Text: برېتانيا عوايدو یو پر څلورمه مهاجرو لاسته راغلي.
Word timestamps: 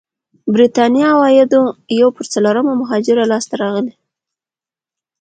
برېتانيا 0.53 1.05
عوايدو 1.15 1.61
یو 1.99 2.09
پر 2.15 2.25
څلورمه 2.33 2.73
مهاجرو 2.81 3.29
لاسته 3.31 3.53
راغلي. 3.61 3.93